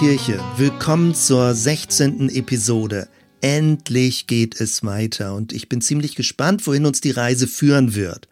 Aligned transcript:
Kirche, 0.00 0.40
willkommen 0.56 1.14
zur 1.14 1.54
16. 1.54 2.30
Episode. 2.30 3.06
Endlich 3.42 4.26
geht 4.26 4.58
es 4.58 4.82
weiter 4.82 5.34
und 5.34 5.52
ich 5.52 5.68
bin 5.68 5.82
ziemlich 5.82 6.16
gespannt, 6.16 6.66
wohin 6.66 6.86
uns 6.86 7.02
die 7.02 7.10
Reise 7.10 7.46
führen 7.46 7.94
wird. 7.94 8.29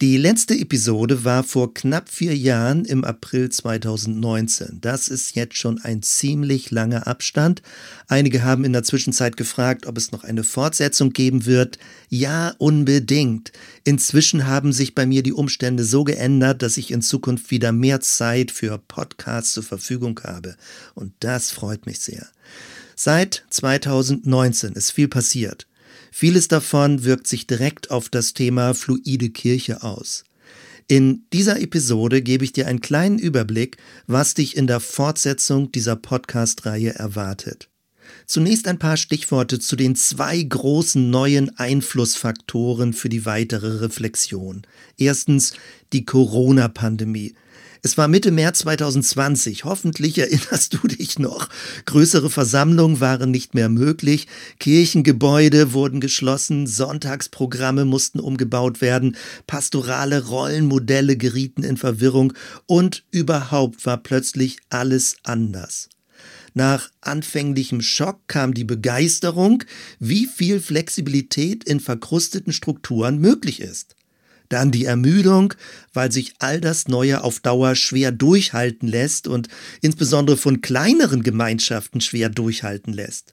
Die 0.00 0.16
letzte 0.16 0.54
Episode 0.54 1.24
war 1.24 1.44
vor 1.44 1.74
knapp 1.74 2.08
vier 2.08 2.34
Jahren 2.34 2.86
im 2.86 3.04
April 3.04 3.50
2019. 3.50 4.78
Das 4.80 5.08
ist 5.08 5.36
jetzt 5.36 5.58
schon 5.58 5.78
ein 5.82 6.02
ziemlich 6.02 6.70
langer 6.70 7.06
Abstand. 7.06 7.60
Einige 8.08 8.42
haben 8.42 8.64
in 8.64 8.72
der 8.72 8.82
Zwischenzeit 8.82 9.36
gefragt, 9.36 9.84
ob 9.84 9.98
es 9.98 10.10
noch 10.10 10.24
eine 10.24 10.42
Fortsetzung 10.42 11.10
geben 11.12 11.44
wird. 11.44 11.78
Ja, 12.08 12.54
unbedingt. 12.56 13.52
Inzwischen 13.84 14.46
haben 14.46 14.72
sich 14.72 14.94
bei 14.94 15.04
mir 15.04 15.22
die 15.22 15.34
Umstände 15.34 15.84
so 15.84 16.02
geändert, 16.02 16.62
dass 16.62 16.78
ich 16.78 16.92
in 16.92 17.02
Zukunft 17.02 17.50
wieder 17.50 17.70
mehr 17.70 18.00
Zeit 18.00 18.50
für 18.50 18.78
Podcasts 18.78 19.52
zur 19.52 19.64
Verfügung 19.64 20.18
habe. 20.24 20.56
Und 20.94 21.12
das 21.20 21.50
freut 21.50 21.84
mich 21.84 22.00
sehr. 22.00 22.26
Seit 22.96 23.44
2019 23.50 24.72
ist 24.72 24.92
viel 24.92 25.08
passiert. 25.08 25.66
Vieles 26.10 26.48
davon 26.48 27.04
wirkt 27.04 27.26
sich 27.26 27.46
direkt 27.46 27.90
auf 27.90 28.08
das 28.08 28.34
Thema 28.34 28.74
fluide 28.74 29.30
Kirche 29.30 29.82
aus. 29.82 30.24
In 30.88 31.24
dieser 31.32 31.60
Episode 31.60 32.20
gebe 32.20 32.44
ich 32.44 32.52
dir 32.52 32.66
einen 32.66 32.80
kleinen 32.80 33.20
Überblick, 33.20 33.76
was 34.08 34.34
dich 34.34 34.56
in 34.56 34.66
der 34.66 34.80
Fortsetzung 34.80 35.70
dieser 35.70 35.94
Podcast-Reihe 35.94 36.94
erwartet. 36.94 37.68
Zunächst 38.26 38.66
ein 38.66 38.78
paar 38.78 38.96
Stichworte 38.96 39.60
zu 39.60 39.76
den 39.76 39.94
zwei 39.94 40.42
großen 40.42 41.08
neuen 41.10 41.56
Einflussfaktoren 41.58 42.92
für 42.92 43.08
die 43.08 43.24
weitere 43.24 43.78
Reflexion. 43.78 44.62
Erstens 44.98 45.52
die 45.92 46.04
Corona-Pandemie. 46.04 47.34
Es 47.82 47.96
war 47.96 48.08
Mitte 48.08 48.30
März 48.30 48.58
2020. 48.60 49.64
Hoffentlich 49.64 50.18
erinnerst 50.18 50.74
du 50.74 50.86
dich 50.86 51.18
noch. 51.18 51.48
Größere 51.86 52.28
Versammlungen 52.28 53.00
waren 53.00 53.30
nicht 53.30 53.54
mehr 53.54 53.70
möglich. 53.70 54.26
Kirchengebäude 54.58 55.72
wurden 55.72 56.00
geschlossen. 56.00 56.66
Sonntagsprogramme 56.66 57.86
mussten 57.86 58.20
umgebaut 58.20 58.82
werden. 58.82 59.16
Pastorale 59.46 60.26
Rollenmodelle 60.26 61.16
gerieten 61.16 61.62
in 61.62 61.78
Verwirrung. 61.78 62.34
Und 62.66 63.04
überhaupt 63.10 63.86
war 63.86 63.96
plötzlich 63.96 64.58
alles 64.68 65.16
anders. 65.22 65.88
Nach 66.52 66.90
anfänglichem 67.00 67.80
Schock 67.80 68.26
kam 68.26 68.52
die 68.52 68.64
Begeisterung, 68.64 69.62
wie 69.98 70.26
viel 70.26 70.60
Flexibilität 70.60 71.64
in 71.64 71.80
verkrusteten 71.80 72.52
Strukturen 72.52 73.20
möglich 73.20 73.60
ist. 73.60 73.94
Dann 74.50 74.70
die 74.70 74.84
Ermüdung, 74.84 75.54
weil 75.94 76.12
sich 76.12 76.34
all 76.40 76.60
das 76.60 76.88
Neue 76.88 77.24
auf 77.24 77.40
Dauer 77.40 77.74
schwer 77.76 78.12
durchhalten 78.12 78.88
lässt 78.88 79.26
und 79.26 79.48
insbesondere 79.80 80.36
von 80.36 80.60
kleineren 80.60 81.22
Gemeinschaften 81.22 82.02
schwer 82.02 82.28
durchhalten 82.28 82.92
lässt. 82.92 83.32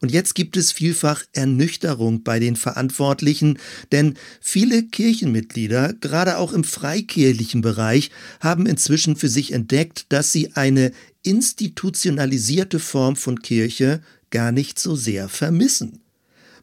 Und 0.00 0.12
jetzt 0.12 0.34
gibt 0.34 0.56
es 0.56 0.72
vielfach 0.72 1.24
Ernüchterung 1.32 2.22
bei 2.22 2.40
den 2.40 2.56
Verantwortlichen, 2.56 3.58
denn 3.92 4.14
viele 4.40 4.84
Kirchenmitglieder, 4.84 5.94
gerade 6.00 6.38
auch 6.38 6.52
im 6.52 6.64
freikirchlichen 6.64 7.60
Bereich, 7.60 8.10
haben 8.40 8.66
inzwischen 8.66 9.16
für 9.16 9.28
sich 9.28 9.52
entdeckt, 9.52 10.06
dass 10.08 10.32
sie 10.32 10.52
eine 10.54 10.92
institutionalisierte 11.22 12.78
Form 12.78 13.16
von 13.16 13.40
Kirche 13.40 14.02
gar 14.30 14.52
nicht 14.52 14.78
so 14.78 14.94
sehr 14.96 15.28
vermissen. 15.28 16.00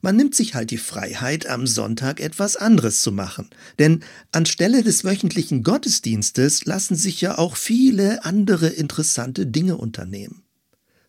Man 0.01 0.15
nimmt 0.15 0.35
sich 0.35 0.53
halt 0.55 0.71
die 0.71 0.77
Freiheit, 0.77 1.47
am 1.47 1.67
Sonntag 1.67 2.19
etwas 2.19 2.55
anderes 2.55 3.02
zu 3.02 3.11
machen. 3.11 3.49
Denn 3.80 4.03
anstelle 4.31 4.83
des 4.83 5.03
wöchentlichen 5.03 5.63
Gottesdienstes 5.63 6.65
lassen 6.65 6.95
sich 6.95 7.21
ja 7.21 7.37
auch 7.37 7.55
viele 7.55 8.23
andere 8.23 8.67
interessante 8.67 9.45
Dinge 9.45 9.77
unternehmen. 9.77 10.43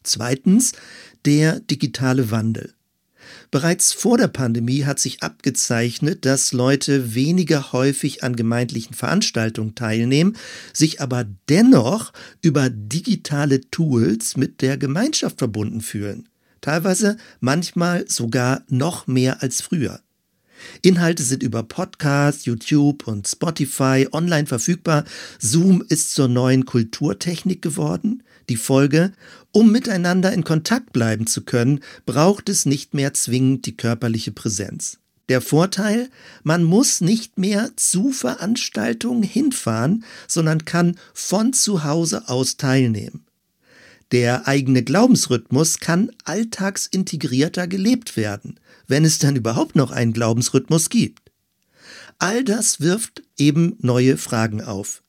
Zweitens 0.02 0.72
der 1.24 1.60
digitale 1.60 2.30
Wandel. 2.30 2.74
Bereits 3.50 3.92
vor 3.92 4.16
der 4.16 4.28
Pandemie 4.28 4.84
hat 4.84 4.98
sich 4.98 5.22
abgezeichnet, 5.22 6.24
dass 6.24 6.52
Leute 6.52 7.14
weniger 7.14 7.72
häufig 7.72 8.22
an 8.22 8.36
gemeindlichen 8.36 8.94
Veranstaltungen 8.94 9.74
teilnehmen, 9.74 10.36
sich 10.72 11.00
aber 11.00 11.26
dennoch 11.48 12.12
über 12.42 12.70
digitale 12.70 13.70
Tools 13.70 14.36
mit 14.36 14.62
der 14.62 14.78
Gemeinschaft 14.78 15.38
verbunden 15.38 15.80
fühlen 15.80 16.28
teilweise 16.60 17.16
manchmal 17.40 18.08
sogar 18.08 18.62
noch 18.68 19.06
mehr 19.06 19.42
als 19.42 19.60
früher. 19.60 20.00
Inhalte 20.82 21.22
sind 21.22 21.42
über 21.42 21.62
Podcast, 21.62 22.46
YouTube 22.46 23.06
und 23.06 23.26
Spotify 23.28 24.08
online 24.12 24.46
verfügbar. 24.46 25.04
Zoom 25.38 25.84
ist 25.88 26.12
zur 26.12 26.28
neuen 26.28 26.64
Kulturtechnik 26.64 27.62
geworden. 27.62 28.22
Die 28.48 28.56
Folge, 28.56 29.12
um 29.52 29.70
miteinander 29.70 30.32
in 30.32 30.44
Kontakt 30.44 30.92
bleiben 30.92 31.26
zu 31.26 31.42
können, 31.42 31.80
braucht 32.06 32.48
es 32.48 32.66
nicht 32.66 32.94
mehr 32.94 33.14
zwingend 33.14 33.66
die 33.66 33.76
körperliche 33.76 34.32
Präsenz. 34.32 34.98
Der 35.28 35.42
Vorteil, 35.42 36.08
man 36.42 36.64
muss 36.64 37.02
nicht 37.02 37.36
mehr 37.38 37.70
zu 37.76 38.12
Veranstaltungen 38.12 39.22
hinfahren, 39.22 40.04
sondern 40.26 40.64
kann 40.64 40.96
von 41.12 41.52
zu 41.52 41.84
Hause 41.84 42.28
aus 42.28 42.56
teilnehmen. 42.56 43.27
Der 44.12 44.48
eigene 44.48 44.82
Glaubensrhythmus 44.82 45.80
kann 45.80 46.10
alltagsintegrierter 46.24 47.66
gelebt 47.66 48.16
werden, 48.16 48.58
wenn 48.86 49.04
es 49.04 49.18
dann 49.18 49.36
überhaupt 49.36 49.76
noch 49.76 49.90
einen 49.90 50.12
Glaubensrhythmus 50.12 50.88
gibt. 50.88 51.30
All 52.18 52.42
das 52.42 52.80
wirft 52.80 53.22
eben 53.36 53.76
neue 53.80 54.16
Fragen 54.16 54.62
auf. 54.62 55.02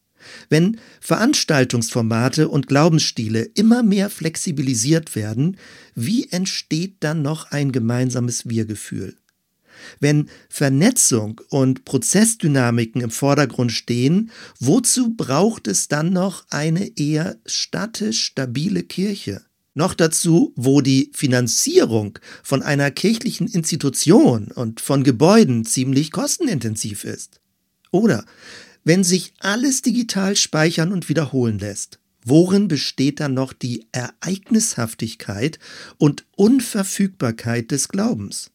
Wenn 0.50 0.80
Veranstaltungsformate 1.00 2.50
und 2.50 2.68
Glaubensstile 2.68 3.44
immer 3.56 3.84
mehr 3.84 4.10
flexibilisiert 4.10 5.16
werden, 5.16 5.58
wie 5.96 6.30
entsteht 6.30 6.98
dann 7.00 7.22
noch 7.22 7.52
ein 7.52 7.72
gemeinsames 7.72 8.50
Wir-Gefühl? 8.50 9.16
Wenn 10.00 10.30
Vernetzung 10.50 11.42
und 11.50 11.86
Prozessdynamiken 11.86 13.02
im 13.02 13.12
Vordergrund 13.12 13.72
stehen, 13.72 14.32
wozu 14.60 15.16
braucht 15.16 15.68
es 15.68 15.88
dann 15.88 16.12
noch 16.12 16.46
eine 16.50 16.98
eher 16.98 17.38
statisch 17.46 18.22
stabile 18.24 18.84
Kirche? 18.84 19.42
Noch 19.74 19.94
dazu, 19.94 20.52
wo 20.56 20.82
die 20.82 21.12
Finanzierung 21.14 22.20
von 22.44 22.64
einer 22.64 22.92
kirchlichen 22.92 23.48
Institution 23.48 24.52
und 24.52 24.82
von 24.82 25.04
Gebäuden 25.04 25.64
ziemlich 25.64 26.12
kostenintensiv 26.12 27.04
ist. 27.04 27.40
Oder 27.92 28.26
wenn 28.84 29.04
sich 29.04 29.34
alles 29.40 29.82
digital 29.82 30.36
speichern 30.36 30.92
und 30.92 31.10
wiederholen 31.10 31.60
lässt, 31.60 32.00
worin 32.24 32.68
besteht 32.68 33.20
dann 33.20 33.34
noch 33.34 33.54
die 33.54 33.88
Ereignishaftigkeit 33.92 35.60
und 35.98 36.26
Unverfügbarkeit 36.36 37.72
des 37.72 37.90
Glaubens? 37.90 38.52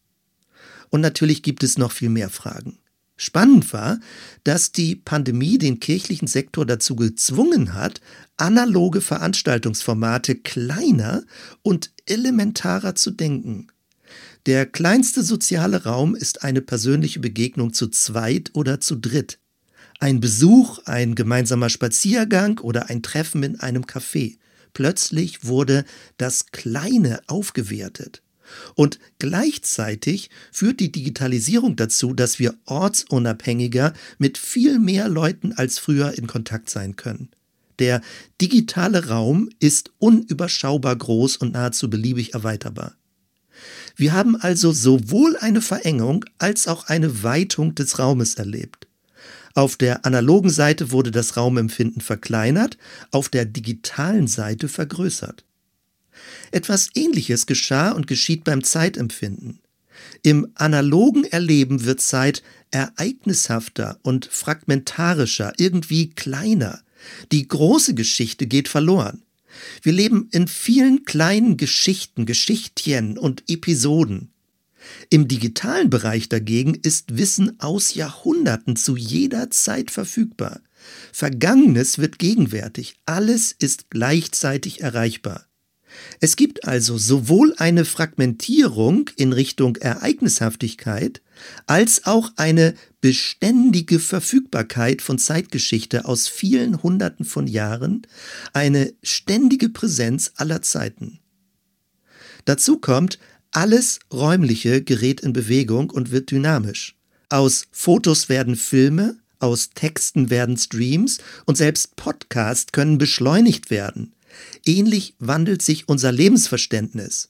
Und 0.89 1.01
natürlich 1.01 1.43
gibt 1.43 1.63
es 1.63 1.77
noch 1.77 1.91
viel 1.91 2.09
mehr 2.09 2.29
Fragen. 2.29 2.77
Spannend 3.17 3.71
war, 3.71 3.99
dass 4.43 4.73
die 4.73 4.95
Pandemie 4.95 5.57
den 5.57 5.79
kirchlichen 5.79 6.27
Sektor 6.27 6.65
dazu 6.65 6.97
gezwungen 6.97 7.73
hat, 7.73 8.01
analoge 8.35 8.99
Veranstaltungsformate 8.99 10.35
kleiner 10.35 11.23
und 11.61 11.91
elementarer 12.05 12.95
zu 12.95 13.11
denken. 13.11 13.67
Der 14.45 14.65
kleinste 14.65 15.23
soziale 15.23 15.85
Raum 15.85 16.13
ist 16.13 16.43
eine 16.43 16.61
persönliche 16.61 17.19
Begegnung 17.19 17.73
zu 17.73 17.87
zweit 17.87 18.51
oder 18.53 18.79
zu 18.81 18.95
dritt. 18.95 19.39
Ein 19.99 20.19
Besuch, 20.19 20.79
ein 20.85 21.15
gemeinsamer 21.15 21.69
Spaziergang 21.69 22.59
oder 22.59 22.89
ein 22.89 23.01
Treffen 23.01 23.43
in 23.43 23.59
einem 23.61 23.83
Café. 23.85 24.37
Plötzlich 24.73 25.45
wurde 25.45 25.85
das 26.17 26.47
Kleine 26.47 27.21
aufgewertet. 27.27 28.21
Und 28.75 28.99
gleichzeitig 29.19 30.29
führt 30.51 30.79
die 30.79 30.91
Digitalisierung 30.91 31.75
dazu, 31.75 32.13
dass 32.13 32.39
wir 32.39 32.55
ortsunabhängiger 32.65 33.93
mit 34.17 34.37
viel 34.37 34.79
mehr 34.79 35.09
Leuten 35.09 35.53
als 35.53 35.79
früher 35.79 36.17
in 36.17 36.27
Kontakt 36.27 36.69
sein 36.69 36.95
können. 36.95 37.29
Der 37.79 38.01
digitale 38.41 39.07
Raum 39.09 39.49
ist 39.59 39.91
unüberschaubar 39.99 40.95
groß 40.95 41.37
und 41.37 41.53
nahezu 41.53 41.89
beliebig 41.89 42.33
erweiterbar. 42.33 42.95
Wir 43.95 44.13
haben 44.13 44.35
also 44.35 44.71
sowohl 44.71 45.37
eine 45.37 45.61
Verengung 45.61 46.25
als 46.37 46.67
auch 46.67 46.87
eine 46.87 47.23
Weitung 47.23 47.75
des 47.75 47.99
Raumes 47.99 48.35
erlebt. 48.35 48.87
Auf 49.53 49.77
der 49.77 50.05
analogen 50.05 50.49
Seite 50.49 50.91
wurde 50.91 51.11
das 51.11 51.37
Raumempfinden 51.37 52.01
verkleinert, 52.01 52.77
auf 53.11 53.29
der 53.29 53.45
digitalen 53.45 54.27
Seite 54.27 54.67
vergrößert. 54.67 55.45
Etwas 56.51 56.89
Ähnliches 56.95 57.45
geschah 57.45 57.91
und 57.91 58.07
geschieht 58.07 58.43
beim 58.43 58.63
Zeitempfinden. 58.63 59.59
Im 60.23 60.47
analogen 60.55 61.23
Erleben 61.23 61.85
wird 61.85 62.01
Zeit 62.01 62.43
ereignishafter 62.71 63.99
und 64.03 64.25
fragmentarischer, 64.25 65.53
irgendwie 65.57 66.09
kleiner. 66.09 66.81
Die 67.31 67.47
große 67.47 67.93
Geschichte 67.93 68.47
geht 68.47 68.67
verloren. 68.67 69.23
Wir 69.81 69.93
leben 69.93 70.27
in 70.31 70.47
vielen 70.47 71.05
kleinen 71.05 71.57
Geschichten, 71.57 72.25
Geschichtchen 72.25 73.17
und 73.17 73.43
Episoden. 73.47 74.31
Im 75.09 75.27
digitalen 75.27 75.89
Bereich 75.89 76.29
dagegen 76.29 76.75
ist 76.75 77.17
Wissen 77.17 77.59
aus 77.59 77.93
Jahrhunderten 77.93 78.75
zu 78.75 78.95
jeder 78.95 79.49
Zeit 79.49 79.91
verfügbar. 79.91 80.61
Vergangenes 81.11 81.97
wird 81.97 82.19
gegenwärtig, 82.19 82.95
alles 83.05 83.51
ist 83.51 83.89
gleichzeitig 83.89 84.81
erreichbar. 84.81 85.45
Es 86.19 86.35
gibt 86.35 86.65
also 86.67 86.97
sowohl 86.97 87.53
eine 87.57 87.85
Fragmentierung 87.85 89.09
in 89.15 89.33
Richtung 89.33 89.75
Ereignishaftigkeit 89.75 91.21
als 91.67 92.05
auch 92.05 92.31
eine 92.37 92.73
beständige 93.01 93.99
Verfügbarkeit 93.99 95.01
von 95.01 95.19
Zeitgeschichte 95.19 96.05
aus 96.05 96.27
vielen 96.27 96.81
Hunderten 96.81 97.25
von 97.25 97.47
Jahren, 97.47 98.07
eine 98.53 98.93
ständige 99.03 99.69
Präsenz 99.69 100.31
aller 100.37 100.61
Zeiten. 100.61 101.19
Dazu 102.45 102.77
kommt, 102.77 103.19
alles 103.51 103.99
Räumliche 104.11 104.81
gerät 104.81 105.21
in 105.21 105.33
Bewegung 105.33 105.89
und 105.89 106.11
wird 106.11 106.31
dynamisch. 106.31 106.95
Aus 107.29 107.67
Fotos 107.71 108.29
werden 108.29 108.55
Filme, 108.55 109.17
aus 109.39 109.69
Texten 109.69 110.29
werden 110.29 110.57
Streams 110.57 111.19
und 111.45 111.57
selbst 111.57 111.95
Podcasts 111.95 112.71
können 112.71 112.97
beschleunigt 112.97 113.69
werden. 113.69 114.14
Ähnlich 114.65 115.15
wandelt 115.19 115.61
sich 115.61 115.87
unser 115.87 116.11
Lebensverständnis. 116.11 117.29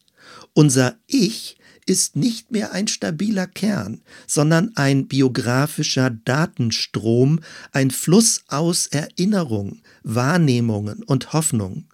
Unser 0.53 0.97
Ich 1.07 1.57
ist 1.85 2.15
nicht 2.15 2.51
mehr 2.51 2.71
ein 2.71 2.87
stabiler 2.87 3.47
Kern, 3.47 4.01
sondern 4.27 4.71
ein 4.75 5.07
biografischer 5.07 6.09
Datenstrom, 6.09 7.39
ein 7.71 7.91
Fluss 7.91 8.41
aus 8.47 8.87
Erinnerungen, 8.87 9.81
Wahrnehmungen 10.03 11.03
und 11.03 11.33
Hoffnungen. 11.33 11.87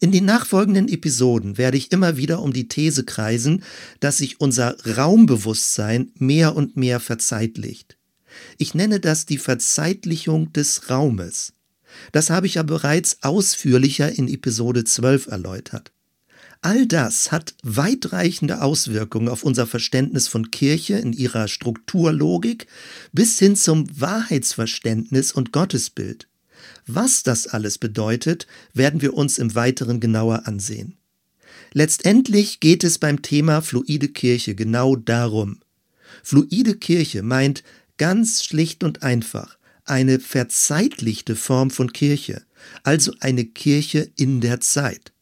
In 0.00 0.12
den 0.12 0.24
nachfolgenden 0.24 0.88
Episoden 0.88 1.58
werde 1.58 1.76
ich 1.76 1.92
immer 1.92 2.16
wieder 2.16 2.42
um 2.42 2.52
die 2.52 2.68
These 2.68 3.04
kreisen, 3.04 3.62
dass 4.00 4.18
sich 4.18 4.40
unser 4.40 4.76
Raumbewusstsein 4.96 6.12
mehr 6.16 6.56
und 6.56 6.76
mehr 6.76 7.00
verzeitlicht. 7.00 7.98
Ich 8.58 8.74
nenne 8.74 9.00
das 9.00 9.26
die 9.26 9.38
Verzeitlichung 9.38 10.52
des 10.52 10.88
Raumes. 10.88 11.52
Das 12.12 12.30
habe 12.30 12.46
ich 12.46 12.54
ja 12.54 12.62
bereits 12.62 13.18
ausführlicher 13.22 14.10
in 14.10 14.28
Episode 14.28 14.84
12 14.84 15.28
erläutert. 15.28 15.92
All 16.62 16.86
das 16.86 17.32
hat 17.32 17.54
weitreichende 17.62 18.60
Auswirkungen 18.60 19.28
auf 19.28 19.44
unser 19.44 19.66
Verständnis 19.66 20.28
von 20.28 20.50
Kirche 20.50 20.94
in 20.94 21.14
ihrer 21.14 21.48
Strukturlogik 21.48 22.66
bis 23.12 23.38
hin 23.38 23.56
zum 23.56 23.86
Wahrheitsverständnis 23.98 25.32
und 25.32 25.52
Gottesbild. 25.52 26.28
Was 26.86 27.22
das 27.22 27.46
alles 27.46 27.78
bedeutet, 27.78 28.46
werden 28.74 29.00
wir 29.00 29.14
uns 29.14 29.38
im 29.38 29.54
Weiteren 29.54 30.00
genauer 30.00 30.46
ansehen. 30.46 30.98
Letztendlich 31.72 32.60
geht 32.60 32.84
es 32.84 32.98
beim 32.98 33.22
Thema 33.22 33.62
fluide 33.62 34.08
Kirche 34.08 34.54
genau 34.54 34.96
darum. 34.96 35.60
Fluide 36.22 36.74
Kirche 36.76 37.22
meint 37.22 37.62
ganz 37.96 38.44
schlicht 38.44 38.84
und 38.84 39.02
einfach 39.02 39.56
eine 39.90 40.20
verzeitlichte 40.20 41.36
Form 41.36 41.70
von 41.70 41.92
Kirche, 41.92 42.42
also 42.84 43.12
eine 43.20 43.44
Kirche 43.44 44.10
in 44.16 44.40
der 44.40 44.60
Zeit. 44.60 45.12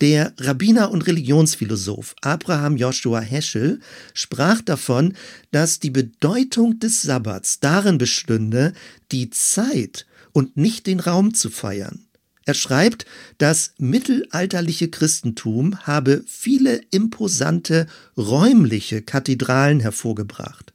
Der 0.00 0.34
Rabbiner 0.38 0.90
und 0.90 1.06
Religionsphilosoph 1.06 2.14
Abraham 2.20 2.76
Joshua 2.76 3.20
Heschel 3.20 3.80
sprach 4.14 4.60
davon, 4.60 5.14
dass 5.50 5.78
die 5.78 5.90
Bedeutung 5.90 6.78
des 6.78 7.02
Sabbats 7.02 7.60
darin 7.60 7.98
bestünde, 7.98 8.72
die 9.12 9.30
Zeit 9.30 10.06
und 10.32 10.56
nicht 10.56 10.86
den 10.86 11.00
Raum 11.00 11.32
zu 11.32 11.48
feiern. 11.48 12.04
Er 12.44 12.54
schreibt, 12.54 13.04
das 13.36 13.74
mittelalterliche 13.78 14.88
Christentum 14.88 15.78
habe 15.86 16.24
viele 16.26 16.80
imposante 16.90 17.86
räumliche 18.16 19.02
Kathedralen 19.02 19.80
hervorgebracht. 19.80 20.72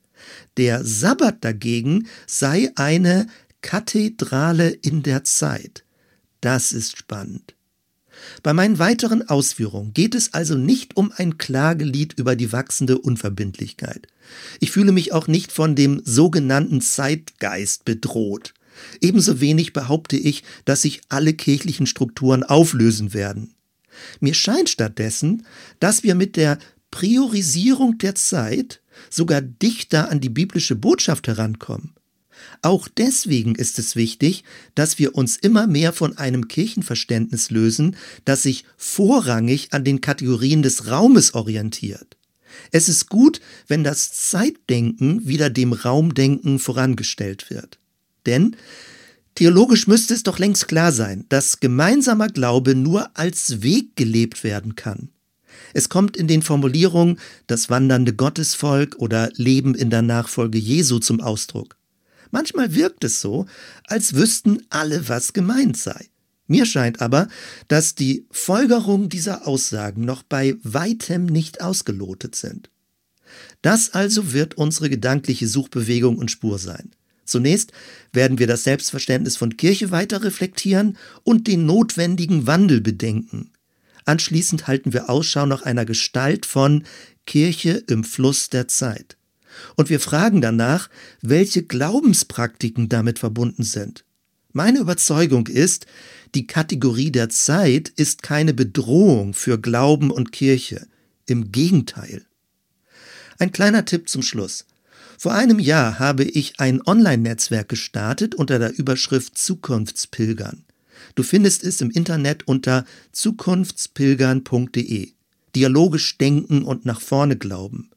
Der 0.58 0.84
Sabbat 0.86 1.44
dagegen 1.44 2.08
sei 2.28 2.72
eine 2.76 3.28
Kathedrale 3.62 4.70
in 4.70 5.04
der 5.04 5.24
Zeit. 5.24 5.84
Das 6.42 6.72
ist 6.72 6.98
spannend. 6.98 7.56
Bei 8.44 8.54
meinen 8.54 8.80
weiteren 8.80 9.28
Ausführungen 9.28 9.94
geht 9.94 10.16
es 10.16 10.34
also 10.34 10.56
nicht 10.56 10.96
um 10.98 11.12
ein 11.16 11.38
Klagelied 11.38 12.14
über 12.18 12.36
die 12.36 12.52
wachsende 12.52 12.98
Unverbindlichkeit. 12.98 14.08
Ich 14.60 14.72
fühle 14.72 14.92
mich 14.92 15.14
auch 15.14 15.28
nicht 15.28 15.52
von 15.52 15.76
dem 15.76 16.02
sogenannten 16.06 16.82
Zeitgeist 16.82 17.86
bedroht. 17.86 18.54
Ebenso 19.02 19.40
wenig 19.42 19.74
behaupte 19.74 20.18
ich, 20.18 20.44
dass 20.66 20.84
sich 20.84 21.02
alle 21.10 21.34
kirchlichen 21.34 21.86
Strukturen 21.86 22.44
auflösen 22.44 23.14
werden. 23.14 23.54
Mir 24.20 24.34
scheint 24.34 24.70
stattdessen, 24.70 25.46
dass 25.80 26.04
wir 26.04 26.16
mit 26.16 26.36
der 26.36 26.58
Priorisierung 26.92 27.98
der 27.98 28.16
Zeit 28.16 28.82
sogar 29.10 29.42
dichter 29.42 30.10
an 30.10 30.20
die 30.20 30.30
biblische 30.30 30.76
Botschaft 30.76 31.28
herankommen. 31.28 31.94
Auch 32.62 32.88
deswegen 32.88 33.56
ist 33.56 33.80
es 33.80 33.96
wichtig, 33.96 34.44
dass 34.76 35.00
wir 35.00 35.16
uns 35.16 35.38
immer 35.38 35.68
mehr 35.68 35.94
von 35.94 36.18
einem 36.18 36.48
Kirchenverständnis 36.48 37.52
lösen, 37.52 37.96
das 38.26 38.44
sich 38.44 38.66
vorrangig 38.78 39.74
an 39.74 39.84
den 39.84 40.02
Kategorien 40.02 40.64
des 40.64 40.88
Raumes 40.88 41.34
orientiert. 41.34 42.18
Es 42.72 42.90
ist 42.90 43.10
gut, 43.10 43.42
wenn 43.68 43.84
das 43.84 44.12
Zeitdenken 44.14 45.28
wieder 45.28 45.50
dem 45.50 45.74
Raumdenken 45.74 46.60
vorangestellt 46.60 47.50
wird. 47.50 47.80
Denn 48.26 48.56
theologisch 49.36 49.88
müsste 49.88 50.14
es 50.14 50.24
doch 50.24 50.40
längst 50.40 50.68
klar 50.68 50.92
sein, 50.92 51.26
dass 51.30 51.60
gemeinsamer 51.60 52.28
Glaube 52.28 52.76
nur 52.76 53.18
als 53.18 53.64
Weg 53.64 53.96
gelebt 53.96 54.44
werden 54.44 54.76
kann. 54.76 55.10
Es 55.74 55.90
kommt 55.90 56.18
in 56.18 56.28
den 56.28 56.42
Formulierungen 56.42 57.20
das 57.48 57.70
wandernde 57.70 58.14
Gottesvolk 58.14 58.96
oder 58.98 59.30
Leben 59.36 59.76
in 59.76 59.90
der 59.90 60.02
Nachfolge 60.02 60.58
Jesu 60.58 61.00
zum 61.00 61.22
Ausdruck. 61.22 61.78
Manchmal 62.32 62.74
wirkt 62.74 63.04
es 63.04 63.22
so, 63.22 63.46
als 63.86 64.16
wüssten 64.16 64.64
alle, 64.70 65.08
was 65.08 65.34
gemeint 65.34 65.78
sei. 65.78 66.10
Mir 66.48 66.66
scheint 66.66 67.02
aber, 67.02 67.28
dass 67.68 67.96
die 67.96 68.26
Folgerungen 68.32 69.10
dieser 69.10 69.48
Aussagen 69.48 70.04
noch 70.04 70.24
bei 70.24 70.56
weitem 70.64 71.26
nicht 71.26 71.62
ausgelotet 71.62 72.36
sind. 72.36 72.70
Das 73.62 73.94
also 73.94 74.34
wird 74.34 74.56
unsere 74.56 74.90
gedankliche 74.90 75.48
Suchbewegung 75.48 76.18
und 76.18 76.32
Spur 76.32 76.60
sein. 76.60 76.92
Zunächst 77.26 77.72
werden 78.12 78.38
wir 78.40 78.48
das 78.48 78.64
Selbstverständnis 78.64 79.38
von 79.38 79.56
Kirche 79.56 79.92
weiter 79.92 80.24
reflektieren 80.24 80.98
und 81.24 81.48
den 81.48 81.66
notwendigen 81.66 82.48
Wandel 82.48 82.82
bedenken. 82.82 83.53
Anschließend 84.06 84.68
halten 84.68 84.94
wir 84.94 85.10
Ausschau 85.10 85.46
nach 85.46 85.62
einer 85.62 85.86
Gestalt 85.86 86.46
von 86.46 86.84
Kirche 87.26 87.84
im 87.88 88.04
Fluss 88.04 88.50
der 88.50 88.68
Zeit. 88.68 89.18
Und 89.76 89.90
wir 89.90 90.00
fragen 90.00 90.42
danach, 90.42 90.90
welche 91.22 91.64
Glaubenspraktiken 91.64 92.90
damit 92.90 93.20
verbunden 93.20 93.64
sind. 93.64 94.04
Meine 94.52 94.80
Überzeugung 94.80 95.48
ist, 95.48 95.86
die 96.36 96.48
Kategorie 96.48 97.12
der 97.12 97.30
Zeit 97.30 97.90
ist 97.90 98.24
keine 98.24 98.54
Bedrohung 98.54 99.34
für 99.34 99.60
Glauben 99.60 100.12
und 100.12 100.32
Kirche. 100.32 100.88
Im 101.26 101.52
Gegenteil. 101.52 102.26
Ein 103.40 103.52
kleiner 103.52 103.86
Tipp 103.86 104.10
zum 104.10 104.22
Schluss. 104.22 104.66
Vor 105.18 105.34
einem 105.34 105.60
Jahr 105.60 106.00
habe 106.00 106.24
ich 106.24 106.60
ein 106.60 106.86
Online-Netzwerk 106.86 107.70
gestartet 107.70 108.36
unter 108.36 108.60
der 108.60 108.78
Überschrift 108.78 109.38
Zukunftspilgern. 109.38 110.66
Du 111.16 111.24
findest 111.24 111.64
es 111.64 111.82
im 111.82 111.92
Internet 111.92 112.48
unter 112.48 112.86
zukunftspilgern.de. 113.12 115.12
Dialogisch 115.56 116.18
denken 116.18 116.64
und 116.64 116.86
nach 116.86 117.02
vorne 117.02 117.38
glauben. 117.38 117.90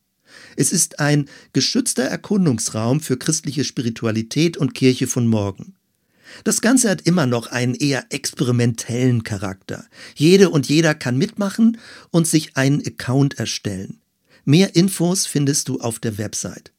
Es 0.57 0.73
ist 0.73 1.01
ein 1.01 1.29
geschützter 1.53 2.05
Erkundungsraum 2.05 3.01
für 3.01 3.17
christliche 3.17 3.65
Spiritualität 3.65 4.57
und 4.57 4.75
Kirche 4.75 5.07
von 5.07 5.27
morgen. 5.27 5.75
Das 6.45 6.61
Ganze 6.61 6.91
hat 6.91 7.03
immer 7.03 7.27
noch 7.27 7.49
einen 7.49 7.75
eher 7.75 8.07
experimentellen 8.11 9.23
Charakter. 9.23 9.87
Jede 10.15 10.51
und 10.51 10.69
jeder 10.69 10.95
kann 10.95 11.17
mitmachen 11.17 11.79
und 12.11 12.27
sich 12.27 12.57
einen 12.57 12.85
Account 12.87 13.39
erstellen. 13.39 14.01
Mehr 14.45 14.77
Infos 14.77 15.27
findest 15.27 15.69
du 15.69 15.81
auf 15.81 15.99
der 15.99 16.19
Website. 16.19 16.73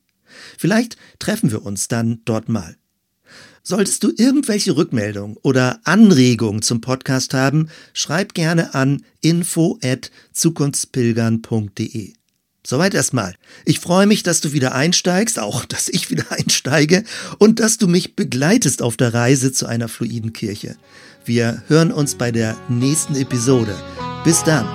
Vielleicht 0.58 0.98
treffen 1.20 1.52
wir 1.52 1.66
uns 1.66 1.88
dann 1.88 2.22
dort 2.26 2.50
mal. 2.50 2.78
Solltest 3.68 4.04
du 4.06 4.14
irgendwelche 4.16 4.78
Rückmeldungen 4.78 5.36
oder 5.42 5.82
Anregungen 5.84 6.62
zum 6.62 6.80
Podcast 6.80 7.34
haben, 7.34 7.68
schreib 7.92 8.34
gerne 8.34 8.74
an 8.76 9.04
info@zukunftspilgern.de. 9.20 12.14
Soweit 12.66 12.94
erstmal. 12.94 13.36
Ich 13.66 13.82
freue 13.82 14.08
mich, 14.08 14.24
dass 14.24 14.40
du 14.40 14.54
wieder 14.54 14.74
einsteigst, 14.74 15.38
auch 15.38 15.66
dass 15.66 15.90
ich 15.90 16.10
wieder 16.10 16.32
einsteige 16.32 17.04
und 17.40 17.60
dass 17.60 17.78
du 17.78 17.90
mich 17.90 18.16
begleitest 18.16 18.82
auf 18.82 18.96
der 18.96 19.14
Reise 19.14 19.52
zu 19.52 19.66
einer 19.66 19.90
fluiden 19.90 20.32
Kirche. 20.32 20.78
Wir 21.26 21.62
hören 21.68 21.92
uns 21.92 22.16
bei 22.16 22.32
der 22.32 22.56
nächsten 22.70 23.16
Episode. 23.16 23.76
Bis 24.24 24.46
dann. 24.46 24.66